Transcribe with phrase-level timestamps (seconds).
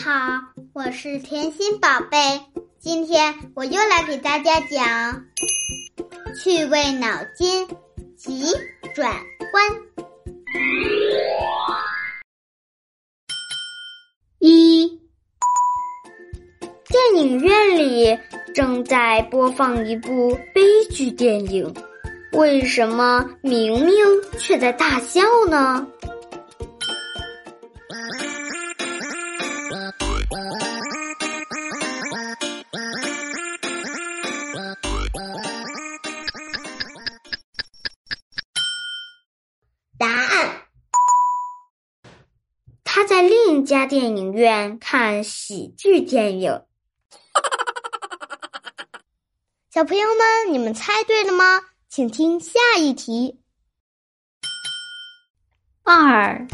[0.00, 0.40] 好，
[0.72, 2.18] 我是甜心宝贝。
[2.78, 5.22] 今天我又来给大家讲
[6.34, 7.68] 趣味脑筋
[8.16, 8.46] 急
[8.94, 9.12] 转
[9.52, 9.64] 弯。
[14.38, 14.98] 一，
[16.88, 18.18] 电影院里
[18.54, 21.74] 正在播放一部悲剧电影，
[22.32, 23.94] 为什么明明
[24.38, 25.86] 却在大笑呢？
[43.02, 46.62] 他在另一家电影院看喜剧电影。
[49.74, 51.60] 小朋友们，你们猜对了吗？
[51.88, 53.40] 请听下一题。
[55.82, 56.46] 二，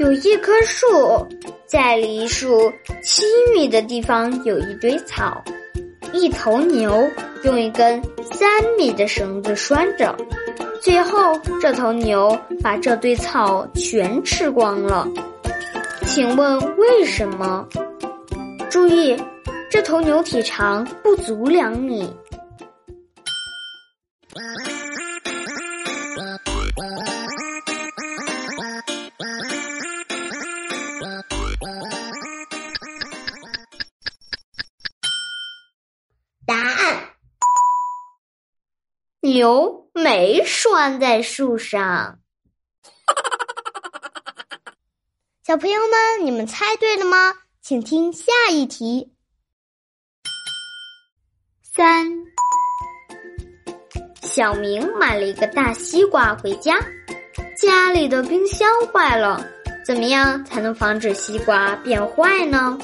[0.00, 1.28] 有一棵树，
[1.64, 2.72] 在离树
[3.04, 3.22] 七
[3.54, 5.40] 米的地方有一堆草，
[6.12, 7.08] 一头牛
[7.44, 8.02] 用一根
[8.32, 10.16] 三米的绳子拴着。
[10.82, 15.06] 最后，这头牛把这堆草全吃光了。
[16.06, 17.64] 请问为什么？
[18.68, 19.16] 注意，
[19.70, 22.12] 这头牛体长不足两米。
[36.44, 36.98] 答案。
[39.20, 42.18] 牛没拴在树上，
[45.44, 47.34] 小朋友们，你们猜对了吗？
[47.60, 49.12] 请听下一题。
[51.62, 52.10] 三，
[54.22, 56.78] 小明买了一个大西瓜回家，
[57.56, 59.46] 家里的冰箱坏了，
[59.84, 62.78] 怎么样才能防止西瓜变坏呢？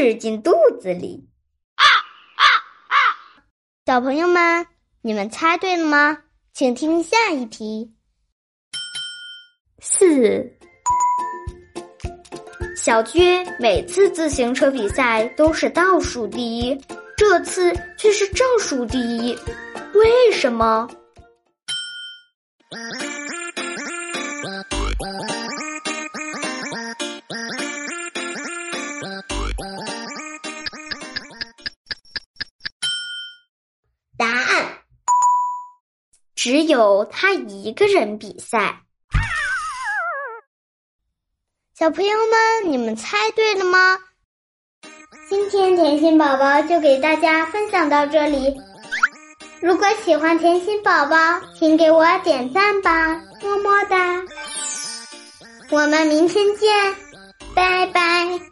[0.00, 1.28] 吃进肚子里。
[1.74, 2.44] 啊啊
[2.88, 2.96] 啊！
[3.84, 4.66] 小朋友们，
[5.02, 6.16] 你们猜对了吗？
[6.54, 7.92] 请听下一题。
[9.78, 10.56] 四，
[12.74, 16.82] 小娟每次自行车比赛都是倒数第一，
[17.14, 19.38] 这次却是正数第一，
[19.92, 20.88] 为什么？
[36.42, 38.80] 只有他一个人比赛。
[41.78, 43.98] 小朋友们，你们猜对了吗？
[45.28, 48.58] 今天甜心宝宝就给大家分享到这里。
[49.60, 51.16] 如果喜欢甜心宝宝，
[51.58, 54.22] 请给我点赞吧，么么哒！
[55.68, 56.96] 我们明天见，
[57.54, 58.49] 拜拜。